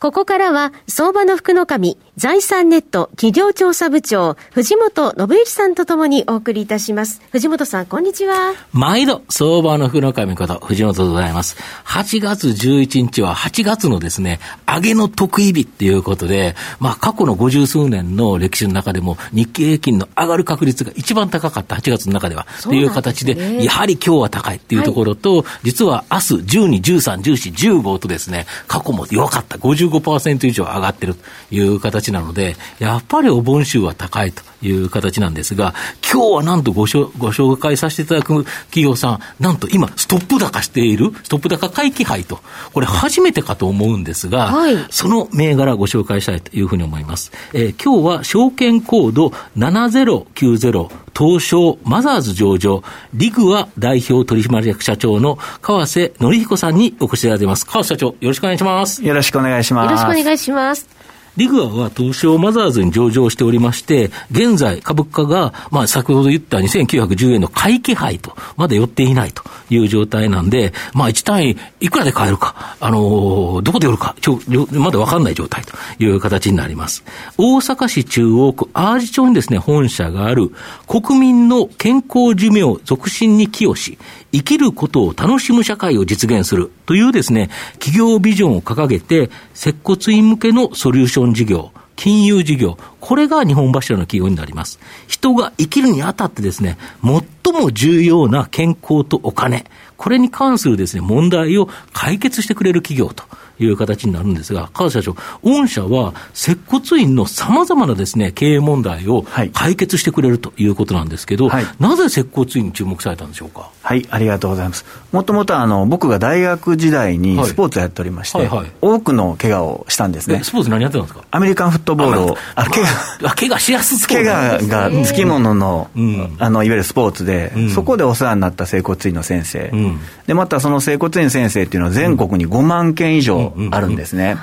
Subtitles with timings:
[0.00, 7.20] ここからは、相場の福の神、財産ネット企業調査部長、藤本信之さんとともにお送りいたします。
[7.32, 8.54] 藤本さん、こんにちは。
[8.72, 11.56] 毎度、相場の福の神こと、藤本でございます。
[11.84, 14.38] 8月11日は8月のですね、
[14.68, 31.20] 上げの得意日っていうことで、まあ、過去の50数年の歴史の中でも、日経平均の上がる確率が一番高かった8月の中では、という形で、やはり今日は高いっていうところと、はい、実は明日12、13、14、15とですね、過去も弱かった50 15%以上上がってると
[31.50, 42.40] いう形なので、やっぱりお盆週は高いという形なんですが、今日はなんとご紹ご紹介させていただく企業さん、なんと今、ストップ高している、ストップ高回帰杯と、
[42.72, 47.32] これ初めてかと思うんですが、はい、その銘柄ご紹介したいというふうに思います。
[47.52, 57.66] えー、今日は証券コード7090東証マザーズ上場、リグア代表取締役社長の川瀬則彦さんにお越しいただいています。
[57.66, 59.04] 川瀬社長、よろしくお願いします。
[59.04, 59.90] よろしくお願いします。
[59.90, 60.98] よろしくお願いします。
[61.38, 74.40] リグアは東証マザーズに上場しておりまして、現在株価が、まあ先ほど言った2910円の買い気配と、まだ寄っていないという状態なんで、まあ1単位いくらで買えるか、あのー、どこで売るか、ちょ、
[74.72, 77.04] まだわかんない状態という形になります。
[77.36, 80.52] 大阪市中央区アージ町にですね、本社がある
[80.86, 83.98] 国民の健康寿命促進に寄与し、
[84.32, 94.78] 生きることを楽しむ社会を実現するというですね、企業ビジョンを掲げて、接骨院向けのソリューション事業、金融事業、これが日本柱の企業になります。
[95.08, 99.64] 人が生きるにあたってですね、最も重要な健康とお金、
[99.96, 103.24] これに関するですね、問題を解決してくれる企業と。
[103.60, 113.70] いう形になるんですが、川田社長、御社は接骨院のさまざまなですね、経営問題を解決してくれるということなんですけど、はい、なぜ接骨院に注目されたんでしょうか？
[113.82, 114.84] はい、ありがとうございます。
[115.12, 118.58] もともとあの、僕が大学時代にスポーツをやっておりまして、はいはい。
[118.58, 120.42] はい、多くの怪我をしたんですね。
[120.44, 121.24] スポーツ何やってたんですか？
[121.30, 122.82] アメリカンフットボールを、あ怪
[123.22, 134.36] 我、怪我しやすそう怪我がつきものの、うん、あの、いわゆるスポーツで、うん、そこでお世話になった整骨院の先生、うん、で、またその整骨院先生っていうのは全国に5万件以上あるんですね。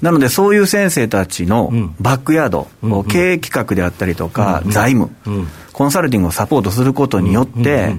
[0.00, 2.68] なので、そういう先生たちのバックヤード、
[3.08, 5.10] 経営企画であったりとか、財務、
[5.72, 7.96] コンサルティングをサポートすることによって、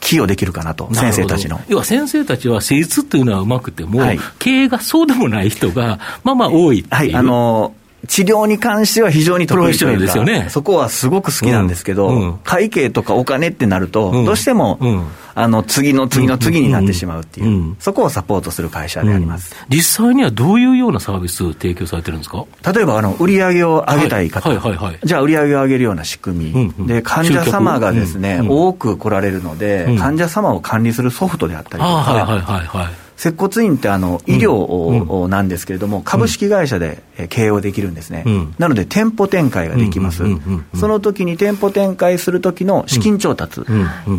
[0.00, 1.60] 寄与できるかなと、先生たちの。
[1.68, 7.74] 要は先生たちは施術っていうのはうまくても、はい、経営がそうでもない人が、まあまあ多いはい、あの
[8.06, 12.20] 治療に関しては非常に得意というか、ね、そこはすごく好きなんですけど、うん。
[12.22, 15.06] うん、会計とかお金ってなると、どうしても、うん。
[15.36, 22.44] あの次の次の次になってしまうっていう、そこをサポートする会社であります、実際にはどういうようなサービスを提供されてるんですか？
[22.72, 31.84] 例えばあの、売り上げを上げたい方、はいはいはいはい、じゃあ、売り上げを上げるような仕組み、うんうん、で患者様がですね、多く来られるので、患者様を管理するソフトであったりとか。
[31.84, 38.24] はいはいはいはい接骨院ってあの医療なんですけれども、株式会社で経営をできるんですね、
[38.58, 40.24] なので店舗展開ができます、
[40.74, 43.62] その時に店舗展開する時の資金調達、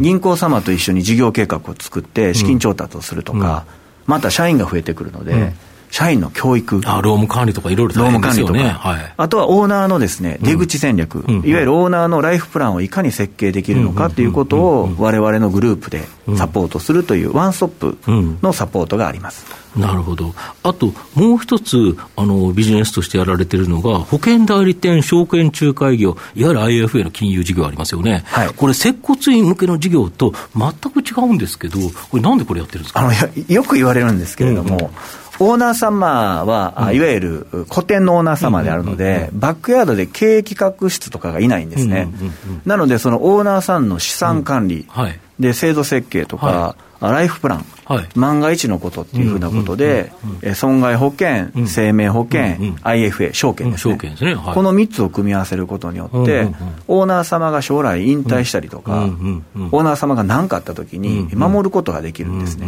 [0.02, 3.66] 銀行様と一緒に事業計画を作って資金調達をするとか、
[4.06, 5.54] また社員が増えてくるので、
[5.92, 6.82] 社員の教育。
[6.86, 16.04] あ、労務管理とかいろいろ労務管理とか、はい、あとはオーナーのですね、出口戦略、うん、いわゆるオーナーのライフプランをいかに設計できるのかということを、われわれのグループで
[16.38, 17.98] サポートするというワンストップ
[18.42, 19.46] のサポートがあります。
[19.76, 20.34] なるほど。
[20.64, 28.24] あと、もう一つ、あの、ビジネスとしてやられてるのが、保険代理店証券仲介業、いわゆる IFA の金融事業ありますよね。
[28.28, 28.50] はい。
[28.56, 31.78] これ、接骨院向けの事業と全く違うんですけど、
[32.10, 33.02] これなんでこれやってるんですか？
[33.02, 33.12] あの
[33.54, 34.92] よく言われるんですけれども、うんうん
[35.40, 42.10] オーナー様は、いわゆる古典のオーナー様であるので、バックヤードで経営企画室とかがいないんですね。
[42.66, 44.88] なので、そのオーナーさんの資産管理、
[45.40, 50.12] で制度設計とか、ライフプラン、はい、万が一のことっていうふうなことで、
[50.56, 54.36] 損害保険、うん、生命保険、うん、IFA、証券ですね、すね。
[54.36, 56.48] はい、この3つを組み合わせることによって、
[56.88, 62.68] オーナー様が将来引退したりとか、オーナー様が何かあったときに守ることができるんですね。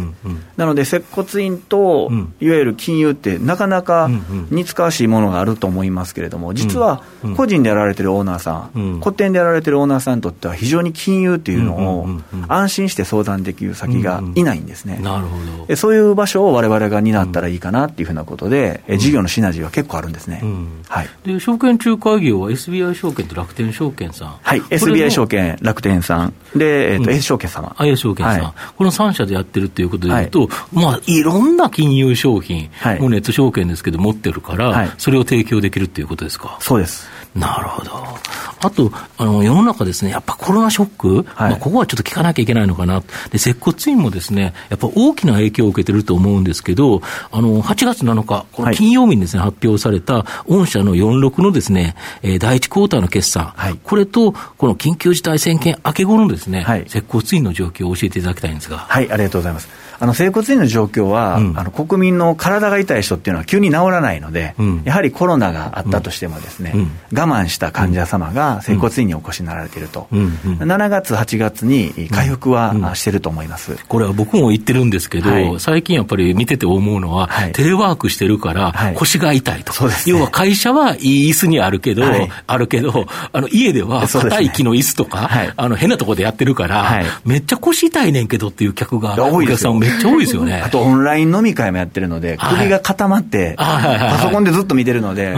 [0.56, 2.10] なので、接骨院と、
[2.40, 4.10] いわゆる金融って、なかなか
[4.50, 7.02] 似つかわしいものがあると思いますけれども、実は
[7.36, 12.08] 個人でやられてるオーナーさん、古典でやられてるオーナーさんにとっては、非常に金融っていうのを
[12.58, 14.98] 安心して相談できる先がいないんですね。
[15.02, 15.76] なるほど。
[15.76, 20.42] そういう場所を我々が担ったらいいかなっていうふうなことで、うん、事業のシナジーは結構あるんですね。
[20.88, 21.08] はい。
[21.24, 24.38] で、証券仲介業は SBI 証券と楽天証券さん。
[24.42, 24.60] はい。
[24.60, 26.34] SBI 証券、楽天さん。
[26.56, 27.76] で、えっ、ー、と、A 証券様。
[27.80, 36.56] A 証券さん、はい、この3社でやってるっていうことでいうと、はい、まあ、いろんな金融商品、はい、もうネット証券ですけど持ってるから、はい、それを提供できるっていうことですか？
[36.60, 37.08] そうです。
[37.38, 38.18] なるほど。
[38.60, 43.02] あと、あの、世の中ですね、やっぱコロナショック、はい、まあ、ここはちょっと聞かなきゃいけないのかな。
[43.30, 47.00] で、接骨院もですね、やっぱ大きな影響を受けてると思うんですけど、
[47.30, 58.78] あの、8月7日、この金曜日にですね、はい、発表された、御社の46のですね、えー、第一クォーターの決算、はい、これと、この緊急事態宣言明け後のですね、はい、接骨院の状況を教えていただきたいんですが。
[58.78, 59.87] はい、ありがとうございます。
[60.00, 70.28] あの整骨院の状況は、うん、あの国民の体が痛い人っていうのは急に治らないので、うん、やはりコロナがあったとしてもですね、うん、我慢した患者様が整骨院にお越しになられていると、うん、
[70.60, 82.04] 7月、8月に回復はしてると思います、これは僕も言ってるんですけど、はい、最近やっぱり見てて思うのは、はい、テレワークしてるから腰が痛いと、はいね、要は会社はいい椅子にあるけど、
[82.46, 90.60] あるけど、あの家では硬い木の椅子とか、あの変なところでやってるから、めっちゃ腰痛いねんけどっていう客が、お客さんめっちゃ多いですよね。
[90.64, 95.34] あとオンライン飲み会もやってるので、首が固まって、パソコンでずっと見てるので、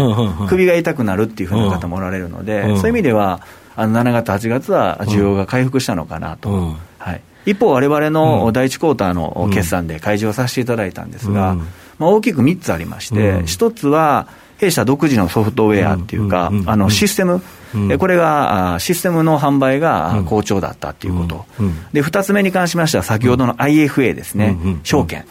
[0.49, 3.41] 首が痛くなるっていうふうな方もおられるので、そういう意味では、
[3.77, 6.77] あの7月、8月は需要が回復したのかなと。
[6.99, 11.57] はい、一方、われわれの第1クォーターの決算で開示をさせていただいたんですが、
[11.99, 14.27] まあ、大きく3つありまして、1つは、
[14.59, 17.43] 弊社独自のソフトウェアっていうか、あのシステム、
[17.75, 21.67] うん、これがシステムの販売が好調だったっていうこと、うん。
[21.67, 25.25] うん、で2つ目に関しましては、先ほどの IFA ですね、証券、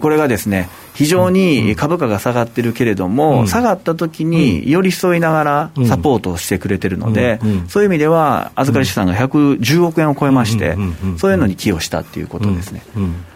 [0.00, 7.38] これがですね、非常に株価が下がってるけれども、下がった時に寄り添いながらサポートをしてくれてるので、
[7.68, 10.76] そういう意味では、預かり資産が110億円を超えまして、
[11.16, 12.82] そういうのに寄与したっていうことですね。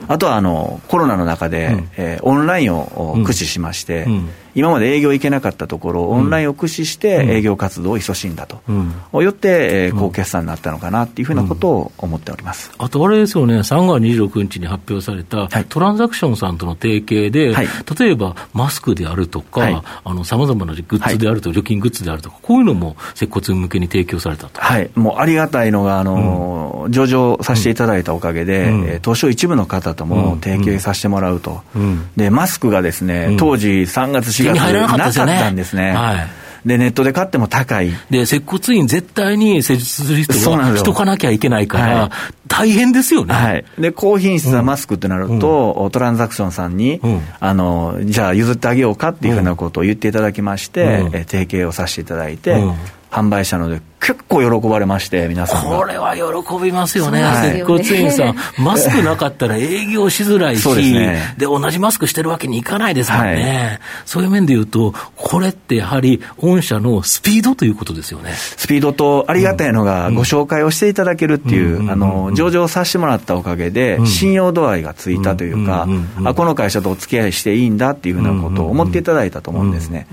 [0.08, 4.08] あとはあのコロナの中で、えー、オンラインを駆使しまして、
[4.54, 9.48] 今まで営業行けなかったところ、オンラインを駆使して営業活動を勤しんだと、うん、よって、
[9.86, 17.66] えー、高決算になったのかなっていうふうなことを思っております、あとあれですよね、3月26日に発表された、トランザクションさんとの提携で、はい、
[17.98, 19.82] 例えばマスクであるとか、
[20.24, 24.60] さまざまなグッズであるとか、除菌グッズであるとか、こういうのも接骨向けに提供されたと。
[24.60, 31.62] はい、もうありがたいのが、あの、うん、上場させていただいたおかげで、うん、東証一部の方とも提携させてもらうと、
[32.16, 35.92] でマスクがですね、当時3月、4月なかったんですね。
[35.92, 37.90] はいで、ネットで買っても高い。
[38.10, 42.10] で、接骨院絶対に施術する人はしとかなきゃいけないから、
[42.48, 43.34] 大変ですよね。
[43.34, 43.64] はい。
[43.78, 52.62] で、高品質なマスクってなると、うん、トランザクションさんに、うん、あの、じゃあ譲ってあげようかっていうふうなことを言っていただきまして、うん、え提携をさせていただいて、
[53.10, 56.22] 販売したので、結構喜ばれまして、皆さんこれは喜
[56.60, 68.32] びますよね、接骨院さん、 マスクなかったら営業しづらいし、で、ね、同じマスクしてるわけにいかないですもんね、はい、そういう面で言うと、これってやはり、御社のスピードということですよね。
[68.34, 75.86] スピードと、ありがたいのが、ご紹介をしていただけるっていう、あの上場させてもらったおかげで、信用度合いがついたというか、
[76.24, 80.08] あこの会社とお付き合いしていいんだっていうふうなことを思っていただいたと思うんですね。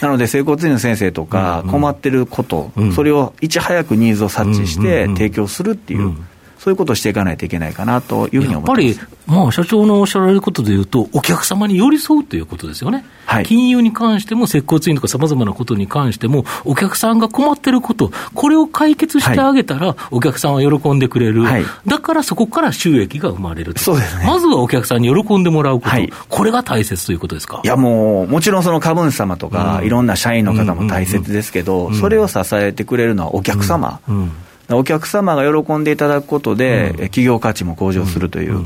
[0.00, 6.16] なので、整骨院の先生とか、困ってること、それをいち早くニーズを察知して提供するっていう。
[6.58, 13.04] そういうことをしていかないといけないかなというふうに思やっぱり、まあ、社長のおっしゃられることでいうと、お客様に寄り添うということですよね。
[13.26, 24.26] はい、金融に関しても、接骨院とかさまざまなことに関しても、お客さんが困ってること、これを解決してあげたら、お客さんは喜んでくれる、はい、だからそこから収益が生まれるそうですね。
[24.26, 27.60] まずはお客さんに喜んでもらうこと、はい、これが大切ということですか？
[27.62, 34.00] いや、もう、もちろんその株主様とか、うん、いろんな社員の方も大切ですけど、それを支えてくれるのはお客様。
[34.08, 34.32] うんうん
[34.70, 38.64] お客様が喜んでいただくことで、企業価値も向上するという。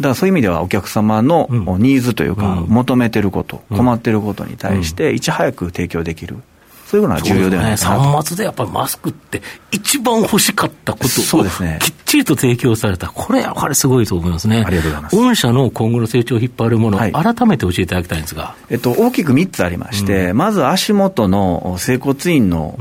[0.00, 6.36] だからそういう意味ではお客様のニーズというか、求めてること、困ってることに対して、いち早く提供できる。
[6.90, 8.10] そういうのは重要ではないかなと。
[8.10, 10.98] ね、末でやっぱりマスクって一番欲しかったこ
[11.30, 13.06] とを、ね、きっちりと提供された。
[13.06, 14.64] これやはりすごいと思いますね。
[14.66, 15.16] ありがとうございます。
[15.16, 18.56] 御社の今後の成長を引っ張るもの、はい、改めて教えていただきたいんですが。
[18.70, 22.74] えっと、大きく3つありまして、うん、まず足元の整骨院の、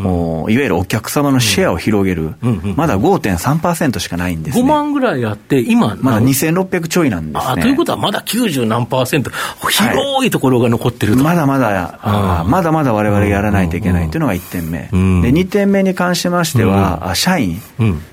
[0.47, 2.33] うん、いわゆるお客様のシェアを広げる。
[2.41, 4.63] うん、まだ5.3%しかないんですね。
[4.63, 7.51] 5万ぐらいあって、今、まだ2600ちょいなんですね。
[7.51, 9.29] あということはまだ90何パーセント、
[9.69, 11.23] 広いところが残ってると。
[11.23, 14.79] はい、まだまだ、あまだまだ我々やらないといけないというのが1点目。
[14.79, 14.87] で
[15.31, 17.61] 2点目に関しましては、社員、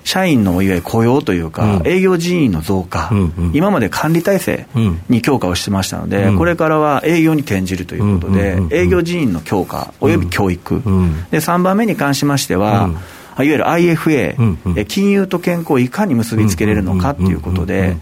[0.05, 3.11] 社員のいわゆる雇用というか、営業人員の増加、
[3.53, 4.67] 今まで管理体制
[5.09, 10.83] に強化をしてましたので、これからは営業に転じるということで、営業人員の強化および教育、
[11.31, 17.97] で3番目に関しましては、いわゆる IFA、うんうん、金融と健康をいかに結びつけれるのかっていうことで、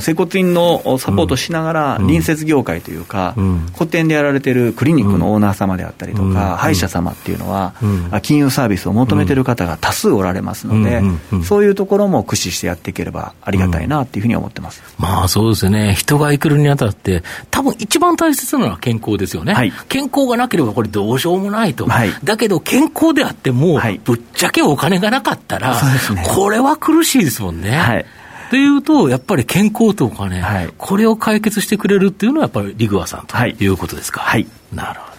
[0.00, 3.34] 接骨院のサポートしながら、隣接業界というか、
[3.74, 7.74] 古典でやられてるクリニックのオーナー様であったりとか、歯医者様っていうのは、
[8.22, 11.02] 金融サービスを求めてる方が多数おられますので、
[11.44, 14.82] そういうところも駆使してやっていければありがたいなっていうふうに思ってます。
[14.98, 19.54] まあそうですね、人が生きるにあたって、多分一番大切なのは健康ですよね。
[19.54, 21.86] はい、健康がなければこれどうしようもないと。
[21.86, 27.70] はい、だけど健康であっても、ぶっちゃけお金がなかったら、ね、これは苦しいですもんね。
[27.70, 28.06] はい
[28.50, 34.20] というと、やっぱり健康とかね、はい、これを解決してくれるっていうのは、やっぱりリグアさんということですか？
[34.20, 34.46] はい。
[34.74, 35.12] なるほど。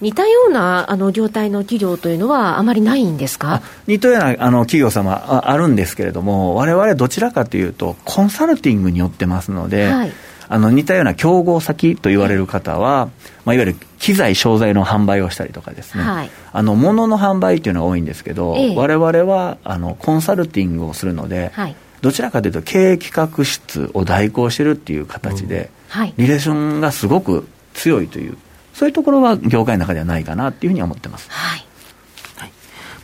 [0.00, 3.60] 似たようなあの業態の企業というのは、あまりないんですか？
[3.86, 10.12] 似たようなあの企業様ああるんですけれども、われわれどちらかというと、コンサルティングによってますので、はい、
[10.48, 13.08] あの似たような競合先と言われる方は、
[13.44, 26.00] まあ、いわゆる機材、商材の販売をしたりとかですね、はい、あの物の販売っていうのは多いんですけど、われわれはあのコンサルティングをするので、はい、どちらかというと経営企画室を代行してるっていう形で、うん。
[26.00, 28.36] はい、リレーションがすごく強いという、
[28.74, 31.30] そういうところは業界の中ではないかなっていうふうに思ってます。
[31.30, 31.63] はい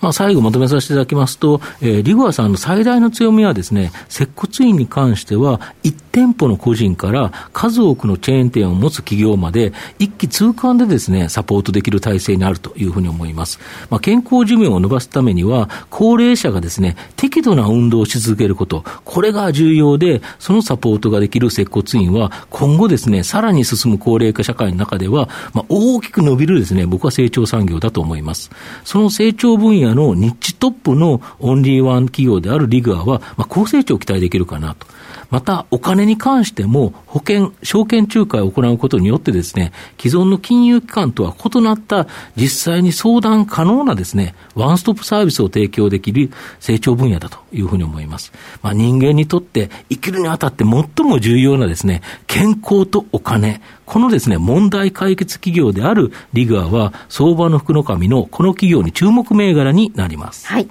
[0.00, 13.58] まあ、最後まとめさせていただきますと、えー、リグアさんの最大の強みはですね、接骨院に関しては、1店舗の個人から数多くのチェーン店を持つ企業まで、一気通貫でですね、サポートできる体制にあるというふうに思います。
[13.90, 28.50] まあ、健康寿命を伸ばすためには、高齢者がですね、適度な運動をし続けること、これが重要で、そのサポートができる接骨院は、今後ですね、さらに進む高齢化社会の中では、まあ、大きく伸びるですね、僕は成長産業だと思います。
[28.84, 34.86] その成長分野のニッチトップのオンリーワン企業であるリグアは、まあ、高成長を期待できるかなと。
[35.30, 48.32] また、お金に関しても、保険、証券仲介を行うことによってですね、既存の金融機関とは異なった実際に相談可能なですね、ワンストップサービスを提供できる成長分野だというふうに思います。
[48.60, 60.46] まあ、人間にとって生きるにあたって最も重要なですね、健康とお金、このですね、問題解決企業であるリグアは、相場の福の神のこの企業に注目銘柄になります。
[60.46, 60.68] はい。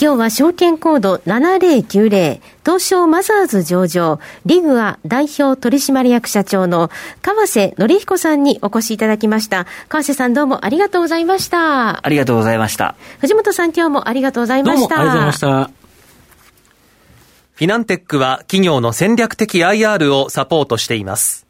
[0.00, 9.66] 今日は証券コード7090、東証マザーズ上場、リグア代表取締役社長の川瀬則彦さんにお越しいただきました。
[9.88, 12.06] 川瀬さんどうもありがとうございました。
[12.06, 12.94] ありがとうございました。
[13.18, 14.94] 藤本さん今日もありがとうございました。
[14.94, 15.80] どうもありがとうございました。
[17.54, 21.49] フィナンテックは企業の戦略的 IR をサポートしています。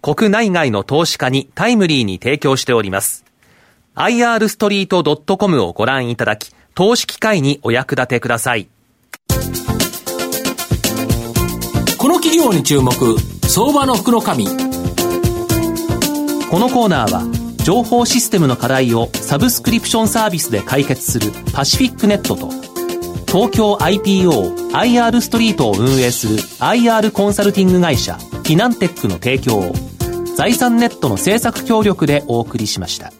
[0.00, 3.24] 国内外の投資家にタイムリーに提供しております。
[3.96, 8.68] irstreet.com をご覧いただき、投資機会にお役立てください。
[11.98, 12.92] この企業に注目、
[13.48, 14.46] 相場の福の神。
[14.46, 14.52] こ
[16.58, 17.24] のコーナーは、
[17.64, 22.48] 情報システムの課題をサブスクリプションサービスで解決するパシフィックネットと、
[23.26, 29.72] 東京 IPO IR ストリートを運営する IR コンサルティング会社フィナンテックの提供を
[30.38, 33.12] 財産ネットの制作協力でお送りしました。